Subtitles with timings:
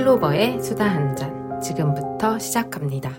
[0.00, 1.60] 클로버의 수다 한 잔.
[1.60, 3.18] 지금부터 시작합니다.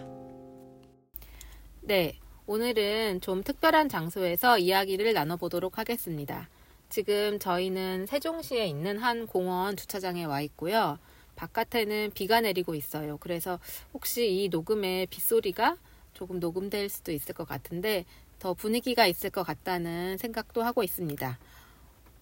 [1.81, 2.15] 네,
[2.47, 6.49] 오늘은 좀 특별한 장소에서 이야기를 나눠보도록 하겠습니다.
[6.89, 10.97] 지금 저희는 세종시에 있는 한 공원 주차장에 와 있고요.
[11.35, 13.17] 바깥에는 비가 내리고 있어요.
[13.19, 13.59] 그래서
[13.93, 15.77] 혹시 이 녹음의 빗소리가
[16.15, 18.05] 조금 녹음될 수도 있을 것 같은데
[18.39, 21.37] 더 분위기가 있을 것 같다는 생각도 하고 있습니다.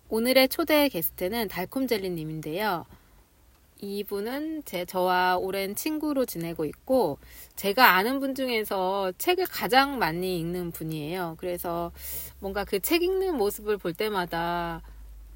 [0.09, 2.85] 오늘의 초대 게스트는 달콤젤리님인데요.
[3.81, 7.17] 이분은 제 저와 오랜 친구로 지내고 있고
[7.55, 11.35] 제가 아는 분 중에서 책을 가장 많이 읽는 분이에요.
[11.39, 11.91] 그래서
[12.39, 14.81] 뭔가 그 책 읽는 모습을 볼 때마다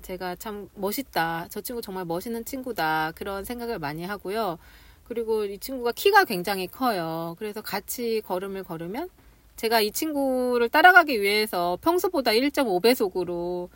[0.02, 1.48] 제가 참 멋있다.
[1.50, 3.14] 저 친구 정말 멋있는 친구다.
[3.16, 4.58] 그런 생각을 많이 하고요.
[5.06, 7.36] 그리고 이 친구가 키가 굉장히 커요.
[7.40, 9.10] 그래서 같이 걸음을 걸으면
[9.56, 13.70] 제가 이 친구를 따라가기 위해서 평소보다 1.5배속으로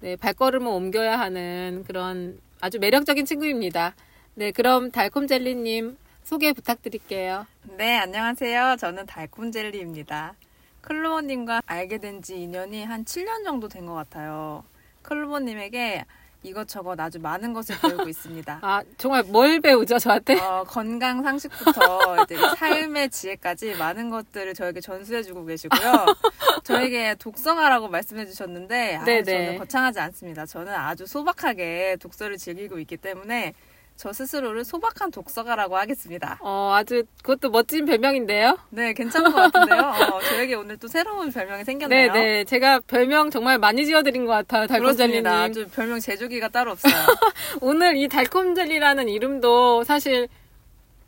[0.00, 3.94] 네, 발걸음을 옮겨야 하는 그런 아주 매력적인 친구입니다.
[4.34, 7.46] 네, 그럼 달콤젤리님 소개 부탁드릴게요.
[7.76, 8.76] 네, 안녕하세요.
[8.80, 10.34] 저는 달콤젤리입니다.
[10.80, 14.64] 클로버님과 알게 된 지 인연이 한 7년 정도 된 것 같아요.
[15.02, 16.04] 클로버님에게
[16.42, 18.58] 이것저것 아주 많은 것을 배우고 있습니다.
[18.62, 20.38] 아, 정말 뭘 배우죠, 저한테?
[20.40, 25.80] 어, 건강 상식부터 이제 삶의 지혜까지 많은 것들을 저에게 전수해주고 계시고요.
[26.64, 29.04] 저에게 독서가라고 말씀해 주셨는데 아.
[29.04, 30.44] 저는 거창하지 않습니다.
[30.44, 33.54] 저는 아주 소박하게 독서를 즐기고 있기 때문에
[33.96, 36.38] 저 스스로를 소박한 독서가라고 하겠습니다.
[36.42, 38.58] 어, 아주 그것도 멋진 별명인데요.
[38.70, 39.80] 네, 괜찮은 것 같은데요.
[39.80, 42.12] 어, 저에게 오늘 또 새로운 별명이 생겼네요.
[42.12, 42.44] 네, 네.
[42.44, 45.26] 제가 별명 정말 많이 지어드린 것 같아요, 달콤젤리님.
[45.26, 46.92] 아주 별명 제조기가 따로 없어요.
[47.60, 50.28] 오늘 이 달콤젤리라는 이름도 사실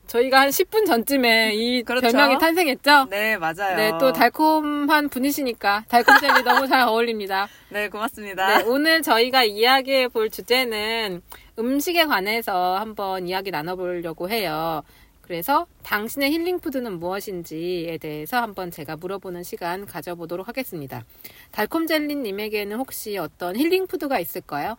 [0.07, 2.07] 저희가 한 10분 전쯤에 이 그렇죠.
[2.07, 3.09] 별명이 탄생했죠?
[3.11, 3.77] 네, 맞아요.
[3.77, 7.49] 네, 또 달콤한 분이시니까 달콤젤리 너무 잘 어울립니다.
[7.71, 8.59] 네, 고맙습니다.
[8.59, 11.23] 네, 오늘 저희가 이야기해 볼 주제는
[11.59, 14.83] 음식에 관해서 한번 이야기 나눠보려고 해요.
[15.23, 21.03] 그래서 당신의 힐링푸드는 무엇인지에 대해서 한번 제가 물어보는 시간 가져보도록 하겠습니다.
[21.51, 24.77] 달콤젤리님에게는 혹시 어떤 힐링푸드가 있을까요?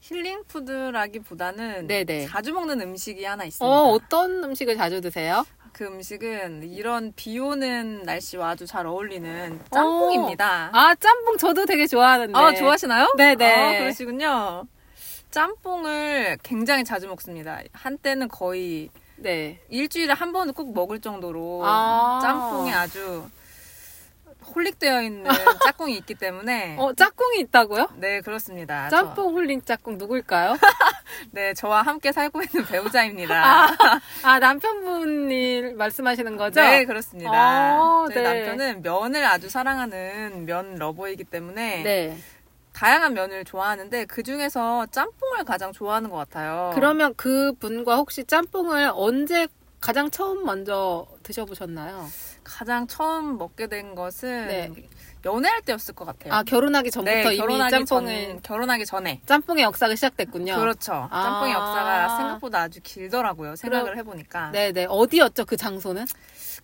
[0.00, 2.28] 힐링푸드라기보다는 네네.
[2.28, 3.66] 자주 먹는 음식이 하나 있습니다.
[3.66, 5.44] 어, 어떤 음식을 자주 드세요?
[5.72, 10.70] 그 음식은 이런 비 오는 날씨와 아주 잘 어울리는 짬뽕입니다.
[10.72, 12.38] 아, 짬뽕 저도 되게 좋아하는데.
[12.38, 13.14] 아, 좋아하시나요?
[13.16, 13.44] 네네.
[13.44, 14.66] 아, 그러시군요.
[15.30, 17.60] 짬뽕을 굉장히 자주 먹습니다.
[17.72, 19.60] 한때는 거의 네.
[19.68, 22.20] 일주일에 한 번은 꼭 먹을 정도로 아.
[22.22, 23.28] 짬뽕에 아주
[24.54, 25.24] 홀릭되어 있는
[25.64, 27.88] 짝꿍이 있기 때문에 어, 짝꿍이 있다고요?
[27.96, 28.88] 네 그렇습니다.
[28.88, 29.98] 짬뽕 홀린 짝꿍?
[29.98, 30.06] 저,
[31.32, 33.68] 네 저와 함께 살고 있는 배우자입니다.
[34.22, 36.60] 아, 남편분이 말씀하시는 거죠?
[36.60, 37.30] 네 그렇습니다.
[37.34, 38.22] 아, 네.
[38.22, 42.18] 남편은 면을 아주 사랑하는 면 러버이기 때문에 네.
[42.78, 46.70] 다양한 면을 좋아하는데 그 중에서 짬뽕을 가장 좋아하는 것 같아요.
[46.76, 49.48] 그러면 그 분과 혹시 짬뽕을 언제
[49.80, 52.06] 가장 처음 먼저 드셔보셨나요?
[52.44, 54.72] 가장 처음 먹게 된 것은 네.
[55.24, 56.32] 연애할 때였을 것 같아요.
[56.32, 59.20] 아, 결혼하기 전부터 네, 이미 결혼하기 짬뽕을, 전, 결혼하기 전에.
[59.26, 60.56] 짬뽕의 역사가 시작됐군요.
[60.56, 61.08] 그렇죠.
[61.10, 61.22] 아.
[61.24, 63.56] 짬뽕의 역사가 생각보다 아주 길더라고요.
[63.56, 64.50] 생각을 그럼- 해보니까.
[64.52, 64.86] 네네.
[64.88, 66.06] 어디였죠, 그 장소는?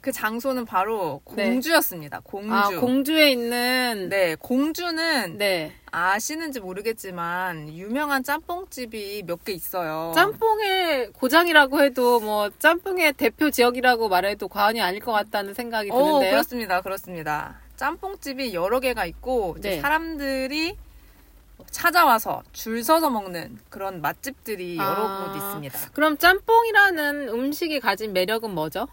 [0.01, 1.45] 그 장소는 바로 네.
[1.51, 2.21] 공주였습니다.
[2.25, 2.53] 공주.
[2.55, 4.09] 아, 공주에 있는.
[4.11, 5.73] 네, 공주는 네.
[5.91, 10.13] 아시는지 모르겠지만 유명한 짬뽕집이 몇 개 있어요.
[10.15, 16.31] 짬뽕의 고장이라고 해도 뭐 짬뽕의 대표 지역이라고 말해도 과언이 아닐 것 같다는 생각이 어, 드는데요.
[16.33, 16.81] 그렇습니다.
[16.83, 17.61] 그렇습니다.
[17.77, 19.81] 짬뽕집이 여러 개가 있고 이제 네.
[19.81, 20.77] 사람들이
[21.71, 25.25] 찾아와서 줄 서서 먹는 그런 맛집들이 여러 아.
[25.25, 25.91] 곳 있습니다.
[25.93, 28.89] 그럼 짬뽕이라는 음식이 가진 매력은 뭐죠?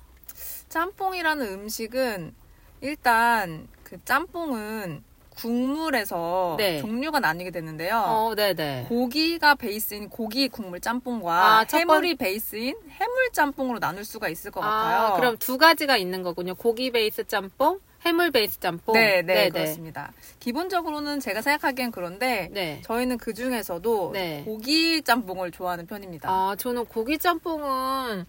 [0.70, 2.34] 짬뽕이라는 음식은
[2.82, 5.04] 일단 그 짬뽕은
[5.36, 6.80] 국물에서 네.
[6.80, 7.98] 종류가 나뉘게 되는데요.
[7.98, 8.86] 어, 네네.
[8.90, 14.60] 고기가 베이스인 고기 국물 짬뽕과 아, 첫 해물이 베이스인 해물 짬뽕으로 나눌 수가 있을 것
[14.60, 15.00] 같아요.
[15.00, 16.54] 아, 그럼 두 가지가 있는 거군요.
[16.56, 18.94] 고기 베이스 짬뽕, 해물 베이스 짬뽕.
[18.94, 19.50] 네, 네.
[19.50, 20.12] 그렇습니다.
[20.40, 22.82] 기본적으로는 제가 생각하기엔 그런데 네.
[22.84, 24.44] 저희는 그 중에서도 네.
[24.46, 26.30] 고기 짬뽕을 좋아하는 편입니다.
[26.30, 28.26] 아, 저는 고기 짬뽕은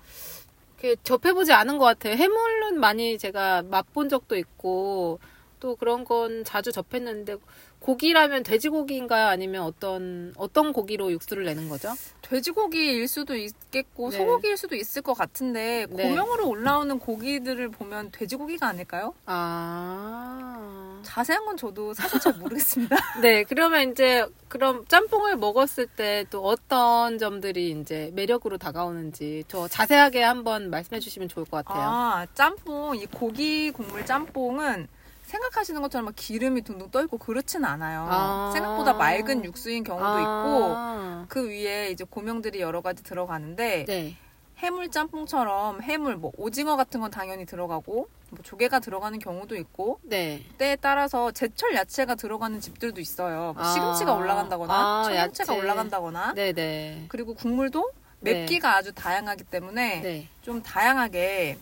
[0.82, 2.16] 이렇게 접해보지 않은 것 같아요.
[2.16, 5.20] 해물은 많이 제가 맛본 적도 있고,
[5.60, 7.36] 또 그런 건 자주 접했는데,
[7.78, 9.28] 고기라면 돼지고기인가요?
[9.28, 11.92] 아니면 어떤, 어떤 고기로 육수를 내는 거죠?
[12.32, 14.17] 돼지고기일 수도 있겠고 네.
[14.17, 16.08] 소고기일 수도 있을 것 같은데 네.
[16.08, 19.14] 고명으로 올라오는 고기들을 보면 돼지고기가 아닐까요?
[19.26, 21.00] 아.
[21.02, 22.96] 자세한 건 저도 사실 잘 모르겠습니다.
[23.20, 30.23] 네, 그러면 이제, 그럼 짬뽕을 먹었을 때 또 어떤 점들이 이제 매력으로 다가오는지 저 자세하게
[30.23, 31.82] 한번 말씀해 주시면 좋을 것 같아요.
[31.85, 34.88] 아, 짬뽕, 이 고기 국물 짬뽕은
[35.22, 38.06] 생각하시는 것처럼 막 기름이 둥둥 떠 있고 그렇진 않아요.
[38.08, 38.50] 아.
[38.52, 40.20] 생각보다 맑은 육수인 경우도 아.
[40.20, 44.16] 있고 그 위에 이제 고명들이 여러 가지 들어가는데 네.
[44.58, 50.44] 해물 짬뽕처럼 해물 뭐 오징어 같은 건 당연히 들어가고 뭐 조개가 들어가는 경우도 있고 네.
[50.58, 53.52] 때에 따라서 제철 야채가 들어가는 집들도 있어요.
[53.54, 53.72] 뭐 아.
[53.72, 55.54] 시금치가 올라간다거나 아, 청양채가.
[55.54, 57.06] 올라간다거나 네네.
[57.08, 57.90] 그리고 국물도
[58.20, 58.34] 네.
[58.34, 60.28] 맵기가 아주 다양하기 때문에 네.
[60.42, 61.58] 좀 다양하게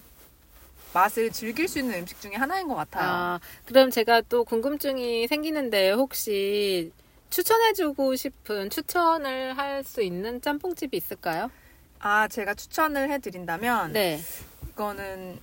[0.92, 3.06] 맛을 즐길 수 있는 음식 중에 하나인 것 같아요.
[3.08, 6.92] 아, 그럼 제가 또 궁금증이 생기는데 혹시
[7.30, 11.50] 추천해주고 싶은 추천을 할 수 있는 짬뽕집이 있을까요?
[12.00, 14.20] 아, 제가 추천을 해드린다면 네.
[14.70, 15.38] 이거는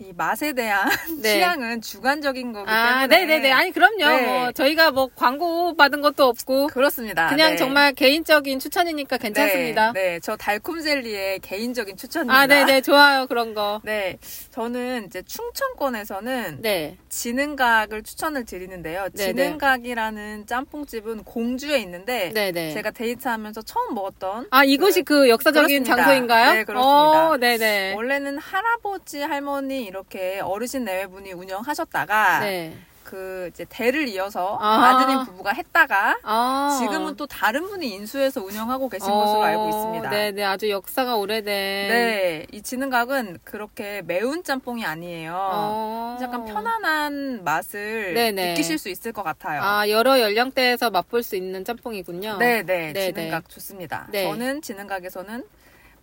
[0.00, 0.88] 이 맛에 대한
[1.20, 1.34] 네.
[1.34, 3.50] 취향은 주관적인 거기 아, 때문에 네네네.
[3.50, 3.96] 아니, 그럼요.
[3.96, 4.26] 네.
[4.26, 7.26] 뭐, 저희가 뭐 광고 받은 것도 없고, 그렇습니다.
[7.26, 7.56] 그냥 네.
[7.56, 9.92] 정말 개인적인 추천이니까 괜찮습니다.
[9.92, 12.38] 네, 네, 저 달콤 젤리의 개인적인 추천입니다.
[12.38, 12.82] 아, 네네.
[12.82, 13.26] 좋아요.
[13.26, 13.80] 그런 거.
[13.84, 14.18] 네,
[14.52, 16.96] 저는 이제 충청권에서는 네.
[17.08, 19.08] 지능각을 추천을 드리는데요.
[19.16, 22.72] 지능각이라는 짬뽕집은 공주에 있는데 네네.
[22.72, 25.96] 제가 데이트하면서 처음 먹었던 아, 이것이 그 역사적인 그렇습니다.
[25.96, 26.52] 장소인가요?
[26.52, 27.30] 네, 그렇습니다.
[27.30, 27.94] 어, 네네.
[27.94, 32.76] 원래는 할아버지 할머니 이렇게 어르신 내외분이 운영하셨다가 네.
[33.08, 34.84] 그 이제 대를 이어서 아.
[34.84, 36.78] 아드님 부부가 했다가 아.
[36.78, 40.08] 지금은 또 다른 분이 인수해서 운영하고 계신 것으로 알고 있습니다.
[40.08, 40.44] 어, 네네.
[40.44, 41.44] 아주 역사가 오래된.
[41.46, 45.34] 네, 이 지능각은 그렇게 매운 짬뽕이 아니에요.
[45.34, 46.18] 어.
[46.20, 48.50] 약간 편안한 맛을 네네.
[48.50, 49.62] 느끼실 수 있을 것 같아요.
[49.62, 52.36] 아, 여러 연령대에서 맛볼 수 있는 짬뽕이군요.
[52.36, 53.12] 네, 네, 네네.
[53.14, 54.06] 지능각 좋습니다.
[54.10, 54.24] 네.
[54.24, 55.44] 저는 지능각에서는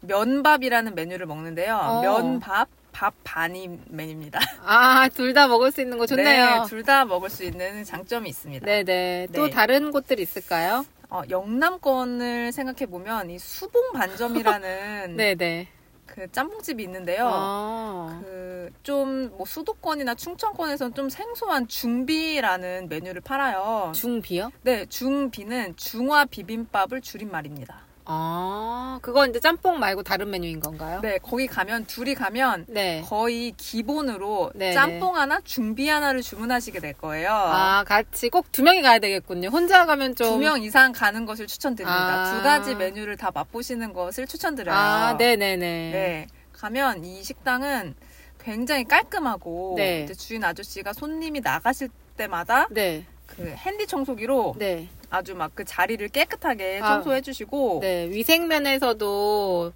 [0.06, 1.76] 면밥이라는 메뉴를 먹는데요.
[1.76, 2.02] 어.
[2.02, 4.40] 면밥, 밥 반이 메뉴입니다.
[4.64, 6.66] 아, 둘 다 먹을 수 있는 거 좋네요.
[6.70, 8.66] 둘다 먹을 수 있는 장점이 있습니다.
[8.66, 9.28] 네네.
[9.34, 9.50] 또 네.
[9.50, 10.86] 다른 곳들 있을까요?
[11.10, 15.68] 어, 영남권을 생각해 보면 이 수봉 반점이라는 네네.
[16.06, 17.30] 그 짬뽕집이 있는데요.
[17.34, 18.22] 아.
[18.24, 23.92] 그좀뭐 수도권이나 충청권에서는 좀 생소한 중비라는 메뉴를 팔아요.
[23.94, 24.52] 중비요?
[24.62, 27.85] 네, 중비는 중화 비빔밥을 줄인 말입니다.
[28.08, 31.00] 아, 그건 이제 짬뽕 말고 다른 메뉴인 건가요?
[31.02, 33.04] 네, 거기 가면 둘이 가면 네.
[33.08, 37.32] 거의 기본으로 네, 짬뽕 하나, 중비 하나를 주문하시게 될 거예요.
[37.32, 39.50] 아, 같이 꼭 두 명이 가야 되겠군요.
[39.50, 40.28] 혼자 가면 좀.
[40.30, 41.98] 두 명 이상 가는 것을 추천드립니다.
[41.98, 42.32] 아.
[42.38, 44.76] 두 가지 메뉴를 다 맛보시는 것을 추천드려요.
[44.76, 45.92] 아, 네 네 네.
[45.92, 46.28] 네.
[46.54, 47.96] 가면 이 식당은
[48.40, 50.06] 굉장히 깔끔하고 네.
[50.18, 53.04] 주인 아저씨가 손님이 나가실 때마다 네.
[53.26, 54.88] 그 핸디 청소기로 네.
[55.16, 56.88] 아주 막 그 자리를 깨끗하게 아.
[56.96, 58.10] 청소해 주시고 네.
[58.10, 59.72] 위생 면에서도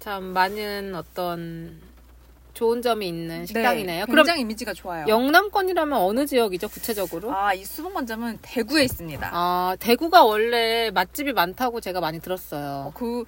[0.00, 1.78] 참 많은 어떤
[2.52, 4.06] 좋은 점이 있는 식당이네요.
[4.06, 5.06] 그럼 굉장히 이미지가 좋아요.
[5.06, 7.32] 영남권이라면 어느 지역이죠, 구체적으로?
[7.32, 9.30] 아, 이 수봉관점은 대구에 있습니다.
[9.32, 12.86] 아, 대구가 원래 맛집이 많다고 제가 많이 들었어요.
[12.88, 13.24] 어, 그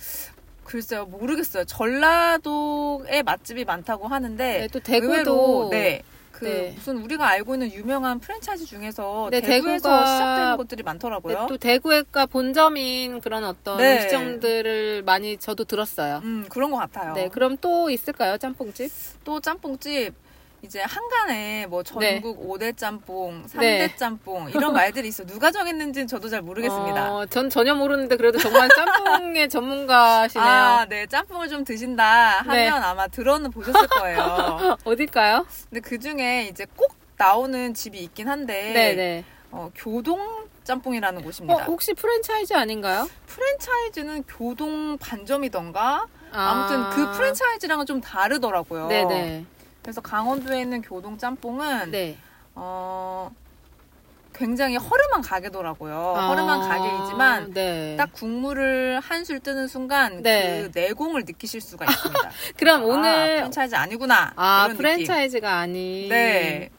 [0.65, 1.65] 글쎄요 모르겠어요.
[1.65, 6.03] 전라도에 맛집이 많다고 하는데 네, 또 대구도 네.
[6.43, 6.73] 그 네.
[6.75, 11.47] 무슨 우리가 알고 있는 유명한 프랜차이즈 중에서 네, 대구에서 대구가- 시작되는 것들이 네, 많더라고요.
[11.49, 13.95] 또 대구가 본점인 그런 어떤 네.
[13.95, 16.21] 음식점들을 많이 저도 들었어요.
[16.25, 17.15] 음 그런 것 같아요.
[17.15, 18.91] 네, 그럼 또 있을까요, 짬뽕집?
[19.23, 20.15] 또 짬뽕집
[20.63, 22.21] 이제 한간에 뭐 네.
[22.21, 23.97] 전국 오 5대 짬뽕, 3대 네.
[23.97, 25.25] 짬뽕 이런 말들이 있어.
[25.25, 27.13] 누가 정했는지는 저도 잘 모르겠습니다.
[27.13, 30.49] 어, 전 전혀 모르는데 그래도 정말 짬뽕의 전문가시네요.
[30.49, 31.07] 아, 네.
[31.07, 32.69] 짬뽕을 좀 드신다 하면 네.
[32.69, 34.77] 아마 들어는 보셨을 거예요.
[34.85, 35.45] 어딜까요?
[35.69, 39.25] 근데 그 중에 이제 꼭 나오는 집이 있긴 한데 네네.
[39.51, 41.65] 어, 교동 짬뽕이라는 어, 곳입니다.
[41.65, 43.09] 혹시 프랜차이즈 아닌가요?
[43.27, 46.51] 프랜차이즈는 교동 반점이던가 아.
[46.51, 48.87] 아무튼 그 프랜차이즈랑은 좀 다르더라고요.
[48.87, 49.45] 네네.
[49.83, 52.17] 그래서 강원도에 있는 교동 짬뽕은 네.
[52.55, 53.31] 어,
[54.35, 56.15] 굉장히 허름한 가게더라고요.
[56.17, 57.97] 아, 허름한 가게이지만 네.
[57.97, 60.63] 딱 국물을 한술 뜨는 순간 네.
[60.73, 62.31] 그 내공을 느끼실 수가 있습니다.
[62.57, 64.33] 그럼 아, 오늘 프랜차이즈 아니구나.
[64.37, 66.09] 아 프랜차이즈가 아닌.
[66.09, 66.71] 네.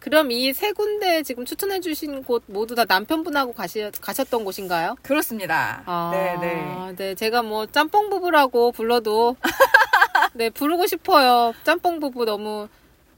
[0.00, 4.96] 그럼 이 세 군데 지금 추천해 주신 곳 모두 다 남편분하고 가시, 가셨던 곳인가요?
[5.02, 5.82] 그렇습니다.
[5.86, 6.92] 아, 네, 네.
[6.96, 9.36] 네, 제가 뭐 짬뽕 부부라고 불러도
[10.34, 11.54] 네 부르고 싶어요.
[11.64, 12.68] 짬뽕 부부 너무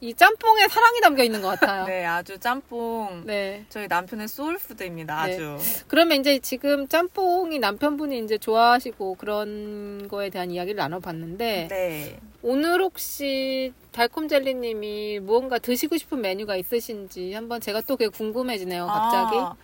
[0.01, 1.87] 이 짬뽕에 사랑이 담겨 있는 것 같아요.
[1.87, 3.23] 네, 아주 짬뽕.
[3.25, 3.65] 네.
[3.71, 5.27] 저희 남편의 소울푸드입니다.
[5.27, 5.35] 네.
[5.35, 5.57] 아주.
[5.89, 12.21] 그러면 이제 지금 짬뽕이 남편분이 이제 좋아하시고 그런 거에 대한 이야기를 나눠봤는데 네.
[12.43, 18.87] 오늘 혹시 달콤젤리님이 무언가 드시고 싶은 메뉴가 있으신지 한번 제가 또 그게 궁금해지네요.
[18.87, 19.39] 갑자기.
[19.39, 19.57] 아,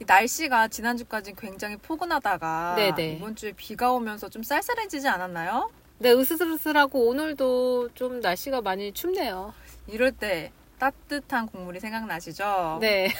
[0.00, 3.14] 이 날씨가 지난주까지 굉장히 포근하다가 네네.
[3.14, 5.70] 이번 주에 비가 오면서 좀 쌀쌀해지지 않았나요?
[5.98, 9.54] 네, 으스스스하고 오늘도 좀 날씨가 많이 춥네요.
[9.88, 12.78] 이럴 때 따뜻한 국물이 생각나시죠?
[12.80, 13.10] 네.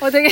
[0.00, 0.28] 어, 되게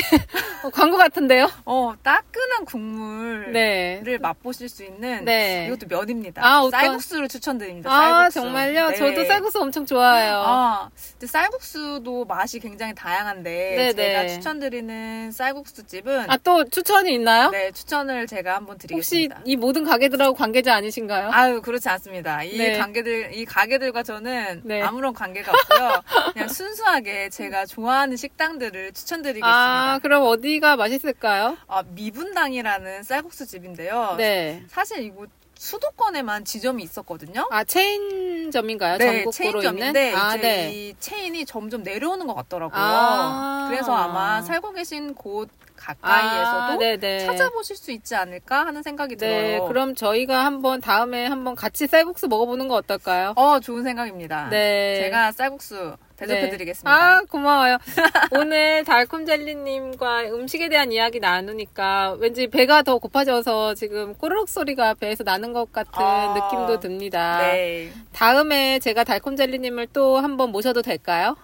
[0.62, 1.50] 어, 광고 같은데요?
[1.64, 4.18] 어, 따끈한 국물을 네.
[4.20, 5.66] 맛보실 수 있는 네.
[5.66, 6.44] 이것도 면입니다.
[6.44, 7.90] 아, 어떤- 쌀국수를 추천드립니다.
[7.90, 8.40] 아, 쌀국수.
[8.40, 8.88] 정말요?
[8.90, 8.96] 네.
[8.96, 10.42] 저도 쌀국수 엄청 좋아해요.
[10.46, 14.28] 아, 근데 쌀국수도 맛이 굉장히 다양한데 네, 제가 네.
[14.28, 17.50] 추천드리는 쌀국수 집은 아, 또 추천이 있나요?
[17.50, 19.40] 네, 추천을 제가 한번 혹시 드리겠습니다.
[19.44, 21.30] 이 모든 가게들하고 관계자 아니신가요?
[21.32, 22.42] 아유 그렇지 않습니다.
[22.44, 22.78] 이 네.
[22.78, 24.82] 관계들 이 가게들과 저는 네.
[24.82, 26.02] 아무런 관계가 없고요.
[26.32, 29.48] 그냥 순수하게 제가 좋아하는 식당들을 추천드리겠습니다.
[29.48, 31.56] 아, 그럼 어디가 맛있을까요?
[31.66, 34.14] 아, 미분당이라는 쌀국수 집인데요.
[34.18, 34.62] 네.
[34.68, 37.46] 사실 이곳 수도권에만 지점이 있었거든요.
[37.50, 38.96] 아, 체인점인가요?
[38.96, 40.18] 네, 전국구로 체인점인데 있는?
[40.18, 40.72] 아, 이제 네.
[40.72, 42.80] 이 체인이 점점 내려오는 것 같더라고요.
[42.82, 43.66] 아.
[43.70, 47.26] 그래서 아마 살고 계신 곳 가까이에서도 아, 네네.
[47.26, 49.68] 찾아보실 수 있지 않을까 하는 생각이 네, 들어요.
[49.68, 53.34] 그럼 저희가 한번 다음에 한번 같이 쌀국수 먹어보는 거 어떨까요?
[53.36, 54.48] 어, 좋은 생각입니다.
[54.50, 55.00] 네.
[55.02, 56.90] 제가 쌀국수 대접해드리겠습니다.
[56.90, 57.78] 아, 고마워요.
[58.32, 65.52] 오늘 달콤젤리님과 음식에 대한 이야기 나누니까 왠지 배가 더 고파져서 지금 꼬르륵 소리가 배에서 나는
[65.52, 67.38] 것 같은 아, 느낌도 듭니다.
[67.38, 67.92] 네.
[68.12, 71.36] 다음에 제가 달콤젤리님을 또 한번 모셔도 될까요?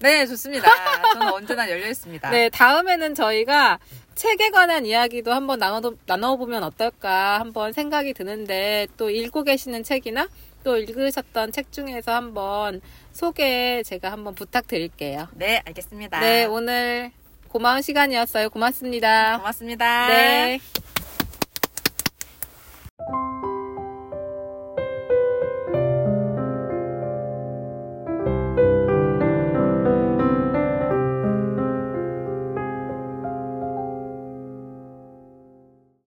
[0.00, 0.68] 네, 좋습니다.
[1.14, 2.30] 저는 언제나 열려 있습니다.
[2.30, 3.78] 네, 다음에는 저희가
[4.14, 10.28] 책에 관한 이야기도 한번 나눠, 나눠보면 어떨까 한번 생각이 드는데 또 읽고 계시는 책이나
[10.64, 12.80] 또 읽으셨던 책 중에서 한번
[13.12, 15.28] 소개 제가 한번 부탁드릴게요.
[15.34, 16.20] 네, 알겠습니다.
[16.20, 17.12] 네, 오늘
[17.48, 18.50] 고마운 시간이었어요.
[18.50, 19.38] 고맙습니다.
[19.38, 20.08] 고맙습니다.
[20.08, 20.60] 네.